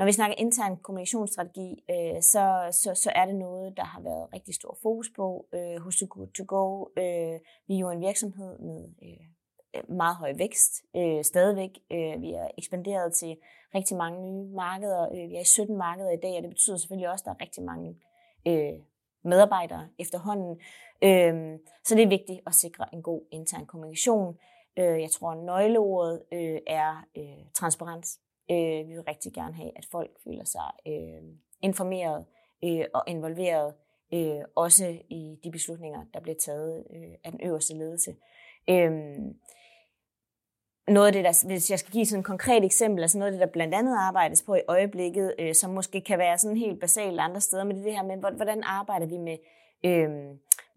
når 0.00 0.06
vi 0.06 0.12
snakker 0.12 0.34
intern 0.38 0.76
kommunikationsstrategi, 0.76 1.84
øh, 1.90 2.22
så, 2.22 2.68
så, 2.70 2.94
så 2.94 3.12
er 3.14 3.24
det 3.24 3.34
noget, 3.34 3.76
der 3.76 3.84
har 3.84 4.00
været 4.00 4.32
rigtig 4.34 4.54
stor 4.54 4.78
fokus 4.82 5.10
på 5.16 5.46
øh, 5.54 5.80
hos 5.80 6.02
Good 6.10 6.26
To 6.26 6.44
Go. 6.46 6.84
Øh, 6.96 7.40
vi 7.68 7.74
er 7.74 7.78
jo 7.78 7.90
en 7.90 8.00
virksomhed 8.00 8.58
med 8.58 8.88
øh, 9.02 9.96
meget 9.96 10.16
høj 10.16 10.32
vækst 10.36 10.72
øh, 10.96 11.24
stadigvæk. 11.24 11.70
Øh, 11.92 12.22
vi 12.22 12.32
er 12.32 12.48
ekspanderet 12.58 13.12
til 13.12 13.36
rigtig 13.74 13.96
mange 13.96 14.20
nye 14.20 14.54
markeder. 14.54 15.02
Øh, 15.02 15.30
vi 15.30 15.36
er 15.36 15.40
i 15.40 15.44
17 15.44 15.76
markeder 15.76 16.10
i 16.10 16.20
dag, 16.22 16.36
og 16.36 16.42
det 16.42 16.50
betyder 16.50 16.76
selvfølgelig 16.76 17.10
også, 17.10 17.22
at 17.22 17.26
der 17.26 17.32
er 17.32 17.44
rigtig 17.44 17.62
mange 17.62 17.96
øh, 18.46 18.80
medarbejdere 19.24 19.88
efterhånden. 19.98 20.60
Øh, 21.02 21.58
så 21.84 21.94
det 21.94 22.02
er 22.02 22.08
vigtigt 22.08 22.40
at 22.46 22.54
sikre 22.54 22.94
en 22.94 23.02
god 23.02 23.22
intern 23.30 23.66
kommunikation. 23.66 24.38
Øh, 24.78 25.00
jeg 25.00 25.10
tror, 25.10 25.30
at 25.30 25.38
nøgleordet 25.38 26.22
øh, 26.32 26.58
er 26.66 27.04
øh, 27.16 27.44
transparens. 27.54 28.20
Øh, 28.50 28.88
vi 28.88 28.92
vil 28.94 29.02
rigtig 29.08 29.32
gerne 29.32 29.54
have, 29.54 29.70
at 29.76 29.86
folk 29.90 30.10
føler 30.24 30.44
sig 30.44 30.70
øh, 30.86 31.22
informeret 31.62 32.24
øh, 32.64 32.84
og 32.94 33.02
involveret, 33.06 33.74
øh, 34.14 34.44
også 34.54 34.98
i 35.08 35.36
de 35.44 35.50
beslutninger, 35.50 36.04
der 36.14 36.20
bliver 36.20 36.36
taget 36.36 36.84
øh, 36.94 37.12
af 37.24 37.32
den 37.32 37.40
øverste 37.44 37.74
ledelse. 37.74 38.16
Øh, 38.70 38.90
noget 40.88 41.06
af 41.06 41.12
det, 41.12 41.24
der, 41.24 41.46
hvis 41.46 41.70
jeg 41.70 41.78
skal 41.78 41.92
give 41.92 42.06
sådan 42.06 42.20
et 42.20 42.26
konkret 42.26 42.64
eksempel, 42.64 43.02
altså 43.02 43.18
noget 43.18 43.32
af 43.32 43.38
det, 43.38 43.46
der 43.46 43.52
blandt 43.52 43.74
andet 43.74 43.96
arbejdes 43.98 44.42
på 44.42 44.54
i 44.54 44.60
øjeblikket, 44.68 45.34
øh, 45.38 45.54
som 45.54 45.70
måske 45.70 46.00
kan 46.00 46.18
være 46.18 46.38
sådan 46.38 46.56
helt 46.56 46.80
basalt 46.80 47.20
andre 47.20 47.40
steder, 47.40 47.64
men 47.64 47.76
det 47.76 47.80
er 47.80 47.84
det 47.84 47.94
her 47.94 48.02
med, 48.02 48.36
hvordan 48.36 48.62
arbejder 48.62 49.06
vi 49.06 49.16
med 49.16 49.38
øh, 49.84 50.10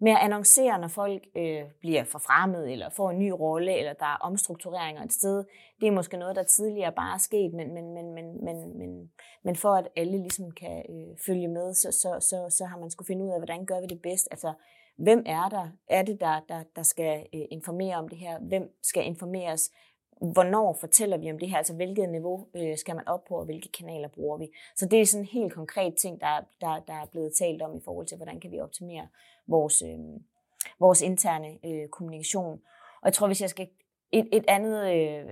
med 0.04 0.12
at 0.12 0.18
annoncere, 0.22 0.80
når 0.80 0.88
folk 0.88 1.24
øh, 1.36 1.64
bliver 1.80 2.04
forfremmet, 2.04 2.72
eller 2.72 2.90
får 2.90 3.10
en 3.10 3.20
ny 3.20 3.30
rolle, 3.30 3.78
eller 3.78 3.94
der 3.94 4.06
er 4.06 4.18
omstruktureringer 4.22 5.04
et 5.04 5.14
sted. 5.14 5.46
Det 5.80 5.88
er 5.88 5.92
måske 5.92 6.18
noget, 6.18 6.36
der 6.36 6.44
tidligere 6.44 6.92
bare 6.92 7.14
er 7.14 7.18
sket, 7.18 7.54
men, 7.54 7.74
men, 7.74 7.94
men, 7.94 8.14
men, 8.14 8.46
men, 8.46 8.78
men, 8.78 9.12
men 9.44 9.56
for 9.56 9.70
at 9.70 9.88
alle 9.96 10.18
ligesom 10.18 10.52
kan 10.52 10.84
øh, 10.90 11.18
følge 11.26 11.48
med, 11.48 11.74
så, 11.74 11.92
så, 11.92 12.28
så, 12.30 12.56
så 12.58 12.66
har 12.66 12.78
man 12.80 12.92
skulle 12.92 13.08
finde 13.08 13.26
ud 13.26 13.30
af, 13.30 13.40
hvordan 13.40 13.66
gør 13.66 13.82
vi 13.82 13.88
det 13.88 14.02
bedst. 14.02 14.28
Altså, 14.32 14.54
hvem 14.98 15.24
er 15.26 15.50
der? 15.50 15.68
Er 15.88 16.04
det 16.04 16.20
der, 16.20 16.40
der, 16.50 16.64
der 16.76 16.84
skal 16.84 17.26
øh, 17.36 17.46
informere 17.52 17.96
om 17.96 18.08
det 18.08 18.18
her? 18.18 18.40
Hvem 18.40 18.78
skal 18.82 19.06
informeres? 19.06 19.72
Hvornår 20.22 20.78
fortæller 20.80 21.18
vi 21.18 21.32
om 21.32 21.40
det 21.40 21.50
her, 21.50 21.58
altså 21.58 21.74
hvilket 21.74 22.10
niveau 22.10 22.48
øh, 22.56 22.78
skal 22.78 22.96
man 22.96 23.08
op 23.08 23.24
på, 23.24 23.36
og 23.36 23.46
hvilke 23.46 23.70
kanaler 23.72 24.08
bruger 24.08 24.38
vi. 24.38 24.50
Så 24.76 24.86
det 24.86 25.02
er 25.02 25.06
sådan 25.06 25.24
en 25.24 25.28
helt 25.28 25.54
konkret 25.54 25.96
ting, 25.96 26.22
der, 26.22 26.42
der, 26.62 26.80
der 26.88 26.94
er 26.94 27.06
blevet 27.06 27.34
talt 27.40 27.62
om 27.62 27.78
i 27.78 27.82
forhold 27.86 28.08
til, 28.08 28.18
hvordan 28.18 28.40
kan 28.40 28.52
vi 28.52 28.60
optimere 28.60 29.08
vores, 29.48 29.82
øh, 29.82 30.00
vores 30.80 31.02
interne 31.02 31.58
øh, 31.66 31.88
kommunikation. 31.88 32.62
Og 33.02 33.06
jeg 33.06 33.14
tror, 33.14 33.28
hvis 33.28 33.42
jeg 33.42 33.50
skal 33.50 33.68
et, 34.12 34.30
et 34.32 34.46
andet, 34.48 34.94
øh, 34.94 35.26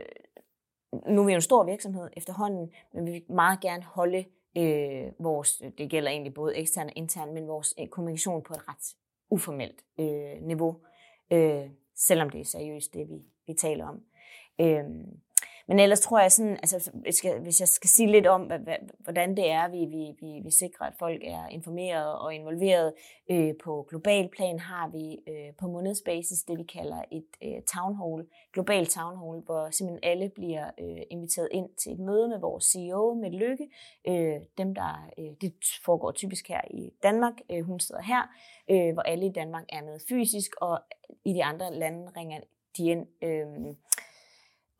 nu 1.07 1.21
er 1.21 1.25
vi 1.25 1.31
jo 1.31 1.35
en 1.35 1.41
stor 1.41 1.63
virksomhed 1.63 2.09
efterhånden, 2.17 2.71
men 2.93 3.05
vi 3.05 3.11
vil 3.11 3.23
meget 3.29 3.59
gerne 3.59 3.83
holde 3.83 4.25
øh, 4.57 5.11
vores, 5.19 5.61
det 5.77 5.89
gælder 5.89 6.09
egentlig 6.11 6.33
både 6.33 6.57
ekstern 6.57 6.87
og 6.87 6.93
intern, 6.95 7.33
men 7.33 7.47
vores 7.47 7.75
øh, 7.79 7.87
kommunikation 7.87 8.43
på 8.43 8.53
et 8.53 8.67
ret 8.67 8.95
uformelt 9.29 9.85
øh, 9.99 10.41
niveau, 10.41 10.75
øh, 11.31 11.69
selvom 11.95 12.29
det 12.29 12.41
er 12.41 12.45
seriøst, 12.45 12.93
det 12.93 13.09
vi, 13.09 13.21
vi 13.47 13.53
taler 13.53 13.87
om. 13.87 14.03
Øhm, 14.61 15.21
men 15.71 15.79
ellers 15.79 15.99
tror 15.99 16.19
jeg 16.19 16.31
sådan, 16.31 16.57
altså 16.57 16.91
hvis 16.93 17.25
jeg, 17.25 17.39
hvis 17.39 17.59
jeg 17.59 17.67
skal 17.67 17.89
sige 17.89 18.11
lidt 18.11 18.27
om, 18.27 18.41
hvad, 18.41 18.75
hvordan 18.99 19.37
det 19.37 19.51
er, 19.51 19.67
vi, 19.67 19.85
vi, 19.85 20.11
vi, 20.21 20.41
vi 20.43 20.51
sikrer, 20.51 20.85
at 20.85 20.93
folk 20.99 21.21
er 21.23 21.47
informeret 21.47 22.19
og 22.19 22.35
involveret 22.35 22.93
øh, 23.31 23.53
på 23.63 23.85
global 23.89 24.29
plan, 24.29 24.59
har 24.59 24.87
vi 24.87 25.31
øh, 25.31 25.53
på 25.59 25.67
månedsbasis 25.67 26.43
det, 26.43 26.57
vi 26.57 26.63
kalder 26.63 27.01
et 27.11 27.25
øh, 27.43 27.61
town 27.73 27.95
hall, 27.95 28.27
global 28.53 28.85
town 28.85 29.17
hall, 29.17 29.41
hvor 29.45 29.69
simpelthen 29.71 30.11
alle 30.11 30.29
bliver 30.29 30.71
øh, 30.79 31.01
inviteret 31.09 31.47
ind 31.51 31.69
til 31.77 31.91
et 31.91 31.99
møde 31.99 32.29
med 32.29 32.39
vores 32.39 32.63
CEO, 32.65 33.13
med 33.13 33.31
Lykke. 33.31 33.69
Øh, 34.07 34.41
dem, 34.57 34.75
der, 34.75 35.09
øh, 35.17 35.31
det 35.41 35.53
foregår 35.85 36.11
typisk 36.11 36.47
her 36.47 36.61
i 36.71 36.93
Danmark, 37.03 37.33
øh, 37.51 37.61
hun 37.61 37.79
sidder 37.79 38.01
her, 38.01 38.21
øh, 38.69 38.93
hvor 38.93 39.01
alle 39.01 39.25
i 39.25 39.31
Danmark 39.31 39.65
er 39.69 39.83
med 39.83 39.99
fysisk, 40.09 40.51
og 40.61 40.79
i 41.25 41.33
de 41.33 41.43
andre 41.43 41.73
lande 41.73 42.11
ringer 42.17 42.39
de 42.77 42.85
ind 42.85 43.07
øh, 43.21 43.75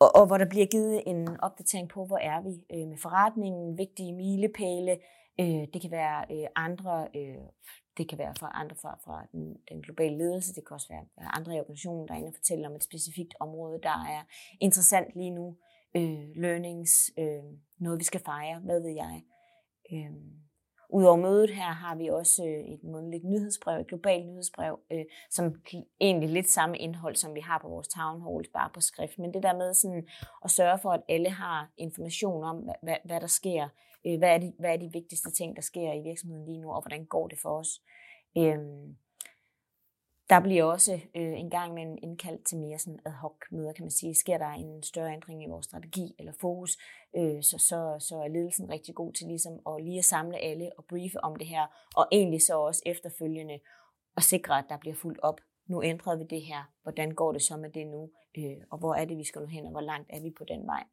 og, 0.02 0.16
og 0.16 0.28
hvor 0.28 0.38
der 0.38 0.50
bliver 0.50 0.66
givet 0.66 1.04
en 1.06 1.40
opdatering 1.40 1.90
på, 1.90 2.06
hvor 2.06 2.18
er 2.18 2.42
vi 2.42 2.54
øh, 2.76 2.88
med 2.88 2.98
forretningen, 2.98 3.78
vigtige 3.78 4.14
milepæle. 4.14 4.94
Øh, 5.40 5.64
det 5.74 5.82
kan 5.82 5.92
være 5.92 6.26
øh, 6.32 6.48
andre, 6.56 7.08
øh, 7.16 7.44
det 7.98 8.10
kan 8.10 8.18
være 8.18 8.34
fra 8.40 8.52
andre 8.54 8.76
fra, 8.82 9.00
fra 9.06 9.26
den, 9.32 9.56
den 9.70 9.82
globale 9.82 10.18
ledelse, 10.18 10.54
det 10.56 10.68
kan 10.68 10.74
også 10.74 10.88
være 10.90 11.06
andre 11.38 11.56
i 11.56 11.60
organisationen, 11.60 12.08
der 12.08 12.14
er 12.14 12.18
inde 12.18 12.28
og 12.28 12.34
fortæller 12.36 12.70
om 12.70 12.76
et 12.76 12.84
specifikt 12.84 13.34
område, 13.40 13.80
der 13.84 13.98
er 14.16 14.22
interessant 14.62 15.08
lige 15.16 15.32
nu. 15.40 15.58
Øh, 15.96 16.28
learnings, 16.36 17.12
øh, 17.18 17.44
noget 17.80 18.00
vi 18.00 18.04
skal 18.04 18.22
fejre, 18.26 18.60
hvad 18.60 18.82
ved 18.82 18.94
jeg. 19.04 19.24
Øh, 19.94 20.12
Udover 20.94 21.16
mødet 21.16 21.50
her 21.50 21.72
har 21.72 21.96
vi 21.96 22.08
også 22.08 22.46
øh, 22.46 22.74
et 22.74 22.84
månedligt 22.84 23.24
nyhedsbrev, 23.24 23.80
et 23.80 23.88
globalt 23.88 24.26
nyhedsbrev, 24.26 24.80
øh, 24.92 25.06
som 25.30 25.56
egentlig 26.02 26.30
lidt 26.30 26.50
samme 26.50 26.78
indhold, 26.78 27.16
som 27.16 27.36
vi 27.36 27.40
har 27.40 27.58
på 27.58 27.68
vores 27.68 27.88
town 27.88 28.22
halls, 28.22 28.50
bare 28.54 28.70
på 28.74 28.82
skrift. 28.82 29.20
Men 29.20 29.34
det 29.34 29.44
der 29.44 29.58
med 29.58 29.74
sådan 29.74 30.08
at 30.44 30.52
sørge 30.52 30.80
for, 30.80 30.92
at 30.92 31.02
alle 31.10 31.30
har 31.30 31.72
information 31.78 32.44
om, 32.44 32.58
hvad, 32.58 32.74
hvad, 32.84 32.96
hvad 33.06 33.22
der 33.22 33.28
sker, 33.28 33.68
øh, 34.08 34.18
hvad, 34.18 34.30
er 34.30 34.38
de, 34.38 34.54
hvad 34.60 34.74
er 34.74 34.78
de 34.78 34.90
vigtigste 34.94 35.32
ting, 35.32 35.56
der 35.56 35.62
sker 35.62 35.94
i 35.94 36.02
virksomheden 36.04 36.46
lige 36.46 36.62
nu, 36.62 36.72
og 36.72 36.82
hvordan 36.82 37.06
går 37.06 37.28
det 37.28 37.40
for 37.40 37.60
os. 37.60 37.82
Øh, 38.38 38.58
der 40.32 40.40
bliver 40.40 40.64
også 40.64 40.94
øh, 40.94 41.40
en 41.40 41.50
gang 41.50 41.74
med 41.74 41.84
en 41.84 41.98
indkaldt 42.04 42.46
til 42.46 42.58
mere 42.58 42.80
sådan 42.80 43.00
ad 43.06 43.12
hoc 43.12 43.36
møder, 43.52 43.74
kan 43.74 43.84
man 43.84 43.92
sige. 43.92 44.16
Sker 44.16 44.38
der 44.38 44.50
en 44.50 44.84
større 44.84 45.14
ændring 45.14 45.44
i 45.44 45.48
vores 45.50 45.66
strategi 45.66 46.16
eller 46.20 46.34
fokus, 46.42 46.78
øh, 47.18 47.44
så, 47.44 47.58
så, 47.70 48.06
så 48.08 48.16
er 48.16 48.28
ledelsen 48.28 48.70
rigtig 48.70 48.96
god 48.96 49.14
til 49.14 49.28
ligesom 49.28 49.60
at 49.68 49.84
lige 49.84 49.98
at 49.98 50.06
samle 50.06 50.38
alle 50.38 50.70
og 50.78 50.86
briefe 50.90 51.24
om 51.24 51.36
det 51.36 51.48
her, 51.48 51.88
og 51.96 52.08
egentlig 52.12 52.42
så 52.42 52.60
også 52.60 52.82
efterfølgende 52.86 53.60
at 54.18 54.24
sikre, 54.24 54.58
at 54.60 54.66
der 54.70 54.78
bliver 54.78 54.96
fuldt 54.96 55.20
op. 55.22 55.42
Nu 55.68 55.84
ændrede 55.84 56.18
vi 56.18 56.26
det 56.30 56.42
her. 56.42 56.72
Hvordan 56.84 57.12
går 57.12 57.32
det 57.32 57.42
så 57.42 57.58
med 57.58 57.70
det 57.70 57.88
nu? 57.88 58.10
Øh, 58.38 58.58
og 58.72 58.78
hvor 58.78 58.94
er 58.96 59.06
det, 59.06 59.18
vi 59.18 59.24
skal 59.24 59.42
nu 59.42 59.48
hen, 59.48 59.66
og 59.66 59.72
hvor 59.72 59.82
langt 59.82 60.10
er 60.10 60.22
vi 60.22 60.34
på 60.38 60.44
den 60.44 60.68
vej? 60.68 60.84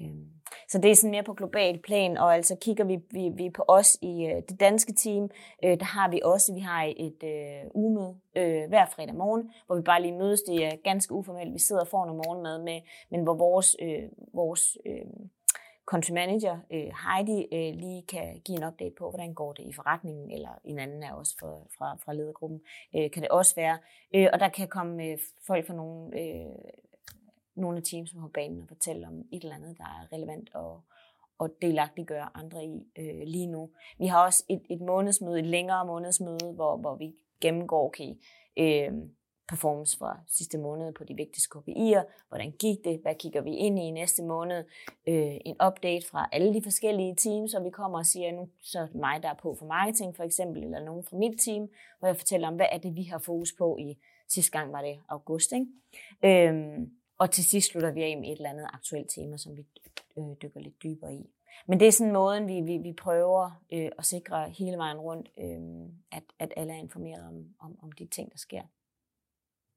Øhm, 0.00 0.30
så 0.68 0.78
det 0.78 0.90
er 0.90 0.94
sådan 0.94 1.10
mere 1.10 1.22
på 1.22 1.34
global 1.34 1.78
plan, 1.78 2.16
og 2.16 2.34
altså 2.34 2.56
kigger 2.60 2.84
vi, 2.84 2.98
vi, 3.10 3.28
vi 3.34 3.50
på 3.50 3.64
os 3.68 3.98
i 4.02 4.26
øh, 4.26 4.42
det 4.48 4.60
danske 4.60 4.92
team, 4.92 5.30
øh, 5.64 5.78
der 5.78 5.84
har 5.84 6.10
vi 6.10 6.20
også, 6.24 6.54
vi 6.54 6.60
har 6.60 6.92
et 6.96 7.22
øh, 7.24 7.70
ugemøde 7.74 8.14
øh, 8.36 8.68
hver 8.68 8.86
fredag 8.86 9.14
morgen, 9.14 9.50
hvor 9.66 9.76
vi 9.76 9.82
bare 9.82 10.02
lige 10.02 10.18
mødes, 10.18 10.42
det 10.42 10.64
er 10.64 10.76
ganske 10.84 11.14
uformelt, 11.14 11.54
vi 11.54 11.58
sidder 11.58 11.82
og 11.82 11.88
får 11.88 12.04
noget 12.04 12.22
morgenmad 12.26 12.62
med, 12.62 12.80
men 13.10 13.22
hvor 13.22 13.34
vores, 13.34 13.76
øh, 13.82 14.02
vores 14.34 14.78
øh, 14.86 15.06
country 15.90 16.12
manager 16.12 16.58
øh, 16.72 16.90
Heidi 17.02 17.38
øh, 17.52 17.74
lige 17.82 18.02
kan 18.02 18.40
give 18.44 18.58
en 18.58 18.64
update 18.64 18.94
på, 18.98 19.10
hvordan 19.10 19.34
går 19.34 19.52
det 19.52 19.64
i 19.66 19.72
forretningen, 19.72 20.30
eller 20.30 20.50
en 20.64 20.78
anden 20.78 21.02
af 21.02 21.12
også 21.12 21.34
fra, 21.40 21.52
fra, 21.78 21.96
fra 22.04 22.12
ledergruppen, 22.12 22.60
øh, 22.96 23.10
kan 23.10 23.22
det 23.22 23.30
også 23.30 23.54
være. 23.54 23.78
Øh, 24.14 24.28
og 24.32 24.40
der 24.40 24.48
kan 24.48 24.68
komme 24.68 25.04
øh, 25.04 25.18
folk 25.46 25.66
fra 25.66 25.74
nogle 25.74 26.20
øh, 26.20 26.56
nogle 27.56 27.76
af 27.76 27.82
teams 27.82 28.14
på 28.14 28.28
banen 28.34 28.62
og 28.62 28.68
fortælle 28.68 29.06
om 29.06 29.20
et 29.32 29.42
eller 29.42 29.54
andet, 29.54 29.78
der 29.78 29.84
er 29.84 30.12
relevant 30.12 30.54
og, 30.54 30.82
og 31.38 31.50
delagtiggøre 31.62 32.36
andre 32.36 32.64
i 32.64 32.92
øh, 32.98 33.22
lige 33.26 33.46
nu. 33.46 33.70
Vi 33.98 34.06
har 34.06 34.24
også 34.24 34.44
et, 34.48 34.62
et 34.70 34.80
månedsmøde, 34.80 35.38
et 35.38 35.46
længere 35.46 35.86
månedsmøde, 35.86 36.52
hvor, 36.54 36.76
hvor 36.76 36.96
vi 36.96 37.14
gennemgår, 37.40 37.86
okay, 37.86 38.14
øh, 38.58 38.92
performance 39.50 39.98
fra 39.98 40.20
sidste 40.28 40.58
måned 40.58 40.92
på 40.92 41.04
de 41.04 41.14
vigtigste 41.14 41.48
KPI'er, 41.54 42.02
hvordan 42.28 42.50
gik 42.52 42.84
det, 42.84 43.00
hvad 43.02 43.14
kigger 43.14 43.42
vi 43.42 43.50
ind 43.50 43.78
i 43.78 43.82
i 43.82 43.90
næste 43.90 44.22
måned, 44.22 44.64
øh, 45.08 45.36
en 45.44 45.56
update 45.66 46.06
fra 46.10 46.28
alle 46.32 46.54
de 46.54 46.62
forskellige 46.62 47.14
teams, 47.16 47.54
og 47.54 47.64
vi 47.64 47.70
kommer 47.70 47.98
og 47.98 48.06
siger, 48.06 48.32
nu 48.32 48.48
så 48.62 48.78
er 48.80 48.86
det 48.86 48.94
mig, 48.94 49.22
der 49.22 49.28
er 49.28 49.38
på 49.42 49.56
for 49.58 49.66
marketing 49.66 50.16
for 50.16 50.24
eksempel, 50.24 50.64
eller 50.64 50.84
nogen 50.84 51.04
fra 51.04 51.16
mit 51.16 51.40
team, 51.40 51.68
hvor 51.98 52.08
jeg 52.08 52.16
fortæller 52.16 52.48
om, 52.48 52.54
hvad 52.56 52.66
er 52.72 52.78
det, 52.78 52.96
vi 52.96 53.02
har 53.02 53.18
fokus 53.18 53.52
på 53.58 53.76
i, 53.80 53.98
sidste 54.28 54.58
gang 54.58 54.72
var 54.72 54.82
det 54.82 54.98
august, 55.08 55.52
ikke? 55.52 56.48
Øh, 56.48 56.78
og 57.20 57.30
til 57.30 57.44
sidst 57.44 57.70
slutter 57.70 57.90
vi 57.90 58.02
af 58.02 58.16
med 58.16 58.28
et 58.28 58.36
eller 58.36 58.50
andet 58.50 58.66
aktuelt 58.72 59.10
tema, 59.10 59.36
som 59.36 59.56
vi 59.56 59.66
øh, 60.18 60.24
dykker 60.42 60.60
lidt 60.60 60.82
dybere 60.82 61.14
i. 61.14 61.30
Men 61.66 61.80
det 61.80 61.88
er 61.88 61.92
sådan 61.92 62.12
måden, 62.12 62.48
vi, 62.48 62.60
vi, 62.60 62.76
vi 62.78 62.92
prøver 62.92 63.62
øh, 63.72 63.90
at 63.98 64.06
sikre 64.06 64.50
hele 64.50 64.76
vejen 64.76 64.98
rundt, 64.98 65.30
øh, 65.38 65.60
at, 66.12 66.22
at 66.38 66.52
alle 66.56 66.72
er 66.72 66.76
informeret 66.76 67.26
om, 67.26 67.54
om, 67.58 67.78
om 67.82 67.92
de 67.92 68.06
ting, 68.06 68.32
der 68.32 68.38
sker. 68.38 68.62